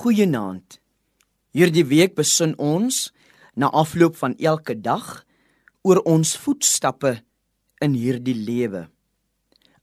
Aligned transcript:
Goeienaand. 0.00 0.78
Hierdie 1.52 1.84
week 1.84 2.14
besin 2.16 2.54
ons 2.56 3.10
na 3.52 3.68
afloop 3.76 4.14
van 4.16 4.32
elke 4.40 4.72
dag 4.80 5.26
oor 5.84 6.00
ons 6.08 6.30
voetstappe 6.40 7.18
in 7.84 7.98
hierdie 7.98 8.36
lewe. 8.38 8.86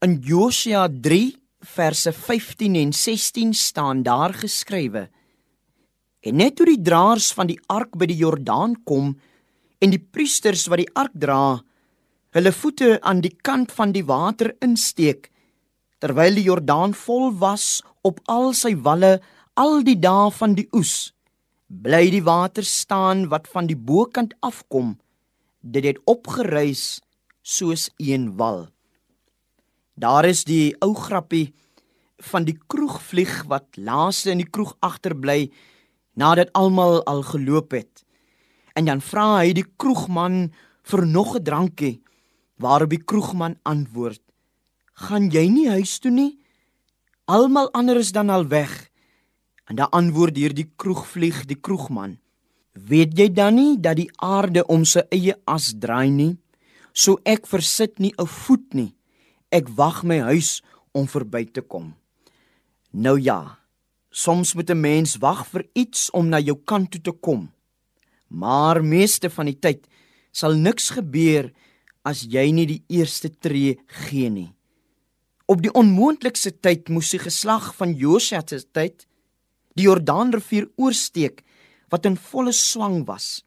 In 0.00 0.16
Josua 0.24 0.86
3 0.88 1.34
verse 1.74 2.14
15 2.16 2.80
en 2.80 2.94
16 2.96 3.52
staan 3.60 4.02
daar 4.08 4.32
geskrywe: 4.32 5.04
En 6.24 6.40
net 6.40 6.56
toe 6.56 6.70
die 6.70 6.80
draers 6.80 7.28
van 7.36 7.52
die 7.52 7.60
ark 7.68 7.92
by 7.92 8.08
die 8.08 8.20
Jordaan 8.24 8.80
kom 8.88 9.18
en 9.84 9.92
die 9.92 10.00
priesters 10.00 10.64
wat 10.72 10.80
die 10.80 10.92
ark 10.96 11.12
dra, 11.12 11.60
hulle 12.32 12.56
voete 12.56 12.96
aan 13.02 13.20
die 13.20 13.36
kant 13.36 13.68
van 13.68 13.92
die 13.92 14.06
water 14.08 14.54
insteek, 14.64 15.28
terwyl 16.00 16.40
die 16.40 16.48
Jordaan 16.48 16.96
vol 16.96 17.34
was 17.36 17.82
op 18.00 18.24
al 18.32 18.54
sy 18.56 18.78
walle 18.80 19.18
al 19.56 19.80
die 19.84 19.96
dae 19.96 20.30
van 20.36 20.54
die 20.56 20.68
oes 20.76 21.12
bly 21.66 22.04
die 22.12 22.22
water 22.22 22.64
staan 22.64 23.26
wat 23.32 23.48
van 23.50 23.66
die 23.66 23.76
bokant 23.76 24.34
afkom. 24.46 24.96
Dit 25.60 25.84
het 25.88 25.98
opgeruis 26.06 27.00
soos 27.42 27.88
een 27.98 28.36
wal. 28.38 28.68
Daar 29.96 30.28
is 30.28 30.44
die 30.44 30.76
ou 30.84 30.92
grappie 30.94 31.54
van 32.30 32.44
die 32.46 32.56
kroegvlieg 32.68 33.42
wat 33.50 33.80
laaste 33.80 34.30
in 34.30 34.44
die 34.44 34.50
kroeg 34.50 34.76
agterbly 34.84 35.50
nadat 36.14 36.52
almal 36.54 37.02
al 37.04 37.24
geloop 37.26 37.74
het. 37.74 38.04
En 38.76 38.86
dan 38.86 39.00
vra 39.00 39.40
hy 39.40 39.56
die 39.56 39.66
kroegman 39.76 40.52
vir 40.86 41.06
nog 41.06 41.36
'n 41.36 41.42
drankie 41.42 42.02
waarop 42.56 42.90
die 42.90 43.04
kroegman 43.04 43.58
antwoord 43.64 44.22
gaan 44.96 45.30
jy 45.30 45.48
nie 45.52 45.68
huis 45.68 45.98
toe 46.00 46.10
nie? 46.10 46.38
Almal 47.26 47.68
ander 47.76 47.98
is 48.00 48.12
dan 48.12 48.30
al 48.30 48.46
weg 48.48 48.90
En 49.66 49.76
dan 49.76 49.90
antwoord 49.90 50.36
hierdie 50.38 50.70
kroegvlieg 50.78 51.44
die 51.50 51.58
kroegman: 51.58 52.18
"Weet 52.72 53.18
jy 53.18 53.28
dan 53.32 53.54
nie 53.54 53.80
dat 53.80 53.96
die 53.96 54.10
aarde 54.16 54.66
om 54.66 54.84
sy 54.84 55.02
eie 55.10 55.34
as 55.44 55.74
draai 55.78 56.10
nie? 56.10 56.38
So 56.92 57.18
ek 57.24 57.46
versit 57.46 57.98
nie 57.98 58.14
'n 58.18 58.26
voet 58.26 58.74
nie. 58.74 58.94
Ek 59.50 59.68
wag 59.68 60.02
my 60.04 60.18
huis 60.20 60.62
om 60.92 61.06
verby 61.06 61.44
te 61.44 61.60
kom." 61.60 61.94
Nou 62.92 63.20
ja, 63.20 63.58
soms 64.10 64.54
moet 64.54 64.70
'n 64.70 64.80
mens 64.80 65.16
wag 65.16 65.46
vir 65.46 65.66
iets 65.74 66.10
om 66.10 66.28
na 66.28 66.38
jou 66.38 66.56
kant 66.64 66.90
toe 66.90 67.00
te 67.00 67.12
kom. 67.12 67.52
Maar 68.28 68.84
meeste 68.84 69.30
van 69.30 69.46
die 69.46 69.58
tyd 69.58 69.86
sal 70.32 70.54
niks 70.54 70.90
gebeur 70.90 71.52
as 72.04 72.22
jy 72.22 72.50
nie 72.50 72.66
die 72.66 72.84
eerste 72.88 73.28
tree 73.28 73.78
gee 73.86 74.30
nie. 74.30 74.52
Op 75.46 75.62
die 75.62 75.72
onmoontlikste 75.72 76.50
tyd 76.60 76.88
moes 76.88 77.10
die 77.10 77.18
geslag 77.18 77.74
van 77.74 77.94
Josua 77.94 78.42
se 78.46 78.62
tyd 78.72 79.06
die 79.76 79.86
Jordaanrivier 79.86 80.68
oorsteek 80.80 81.42
wat 81.92 82.06
in 82.08 82.16
volle 82.18 82.52
swang 82.56 83.04
was. 83.06 83.44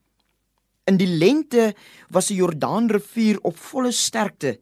In 0.89 0.97
die 0.97 1.09
lente 1.09 1.73
was 2.13 2.30
die 2.31 2.39
Jordaanrivier 2.39 3.41
op 3.45 3.58
volle 3.59 3.91
sterkte, 3.94 4.58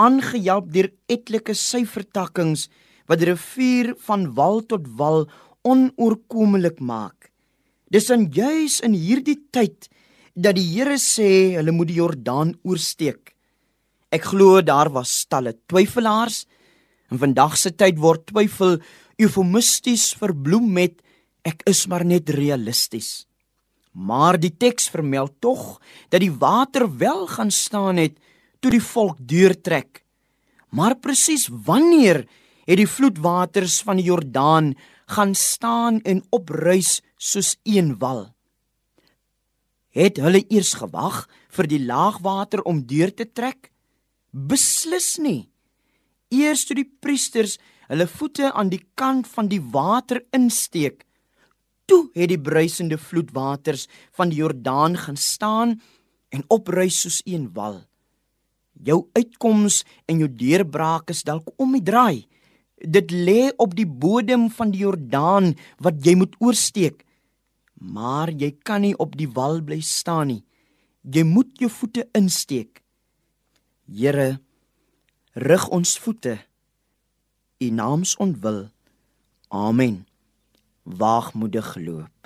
aangehelp 0.00 0.72
deur 0.74 0.88
etlike 1.12 1.54
syfertakkings 1.54 2.68
wat 3.10 3.20
die 3.20 3.28
rivier 3.30 3.92
van 4.06 4.30
wal 4.38 4.62
tot 4.66 4.88
wal 4.98 5.26
onoorkomlik 5.68 6.80
maak. 6.80 7.30
Dis 7.92 8.08
in 8.10 8.30
juis 8.32 8.80
in 8.82 8.96
hierdie 8.96 9.38
tyd 9.52 9.90
dat 10.34 10.56
die 10.56 10.64
Here 10.64 10.96
sê 10.96 11.58
hulle 11.58 11.74
moet 11.76 11.90
die 11.90 12.00
Jordaan 12.00 12.54
oorsteek. 12.64 13.34
Ek 14.12 14.30
glo 14.32 14.62
daar 14.64 14.90
was 14.92 15.12
talle 15.28 15.54
twyfelaars. 15.68 16.46
In 17.12 17.20
vandag 17.20 17.58
se 17.60 17.72
tyd 17.76 18.00
word 18.00 18.24
twyfel 18.30 18.78
eufemisties 19.22 20.12
verbloem 20.18 20.70
met 20.74 21.00
ek 21.46 21.62
is 21.70 21.86
maar 21.90 22.04
net 22.06 22.30
realisties. 22.30 23.24
Maar 23.92 24.38
die 24.40 24.52
teks 24.56 24.88
vermeld 24.92 25.34
tog 25.44 25.80
dat 26.08 26.22
die 26.22 26.32
water 26.32 26.86
wel 26.98 27.26
gaan 27.26 27.50
staan 27.50 28.00
het 28.00 28.16
toe 28.60 28.72
die 28.72 28.84
volk 28.84 29.18
deurtrek. 29.20 30.04
Maar 30.72 30.96
presies 30.96 31.48
wanneer 31.50 32.24
het 32.64 32.78
die 32.78 32.88
vloedwaters 32.88 33.82
van 33.84 33.98
die 34.00 34.06
Jordaan 34.08 34.72
gaan 35.12 35.34
staan 35.34 36.00
en 36.08 36.22
opruis 36.30 37.00
soos 37.18 37.56
een 37.68 37.98
wal? 37.98 38.30
Het 39.92 40.16
hulle 40.24 40.40
eers 40.48 40.72
gewag 40.80 41.26
vir 41.52 41.68
die 41.68 41.82
laagwater 41.84 42.62
om 42.64 42.80
deur 42.88 43.12
te 43.12 43.26
trek? 43.28 43.68
Beslis 44.32 45.18
nie. 45.20 45.50
Eers 46.32 46.64
toe 46.64 46.78
die 46.78 46.88
priesters 46.88 47.58
hulle 47.92 48.08
voete 48.08 48.48
aan 48.56 48.70
die 48.72 48.80
kant 48.96 49.28
van 49.28 49.50
die 49.52 49.60
water 49.60 50.22
insteek. 50.32 51.04
Toe 51.84 52.06
het 52.16 52.30
die 52.32 52.40
bruisende 52.40 52.96
vloedwaters 52.96 53.84
van 54.16 54.32
die 54.32 54.40
Jordaan 54.40 54.96
gaan 54.96 55.18
staan 55.20 55.74
en 56.32 56.44
opruis 56.48 57.02
soos 57.04 57.20
een 57.28 57.50
wal. 57.52 57.82
Jou 58.72 59.02
uitkoms 59.12 59.82
en 60.08 60.22
jou 60.22 60.28
deurbraak 60.30 61.12
is 61.12 61.20
dalk 61.28 61.50
om 61.60 61.74
die 61.76 61.84
draai. 61.84 62.24
Dit 62.80 63.12
lê 63.12 63.50
op 63.60 63.76
die 63.76 63.86
bodem 63.86 64.48
van 64.50 64.72
die 64.72 64.86
Jordaan 64.86 65.52
wat 65.84 66.00
jy 66.06 66.16
moet 66.16 66.38
oorsteek. 66.40 67.04
Maar 67.76 68.32
jy 68.32 68.54
kan 68.64 68.86
nie 68.86 68.94
op 68.96 69.18
die 69.18 69.28
wal 69.28 69.60
bly 69.60 69.82
staan 69.84 70.32
nie. 70.32 70.40
Jy 71.02 71.26
moet 71.28 71.60
jou 71.60 71.68
voete 71.70 72.06
insteek. 72.16 72.80
Here, 73.84 74.38
rig 75.34 75.68
ons 75.68 75.98
voete 76.00 76.38
u 77.66 77.70
naams 77.70 78.16
ontwil. 78.16 78.68
Amen. 79.48 80.06
Waagmoedig 80.82 81.72
geloop. 81.72 82.21